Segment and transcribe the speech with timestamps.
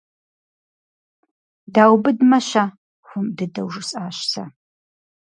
[1.73, 2.63] Даубыдмэ-щэ?-
[3.05, 4.43] хуэм дыдэу жысӀащ сэ.